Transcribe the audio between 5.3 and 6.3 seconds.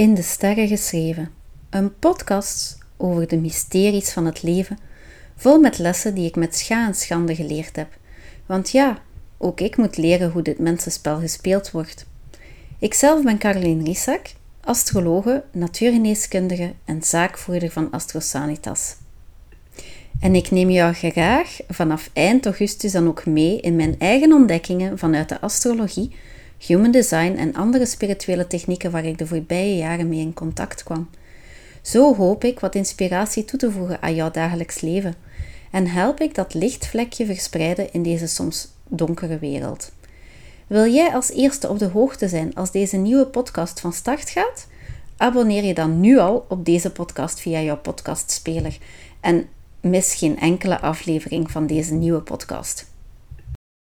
vol met lessen die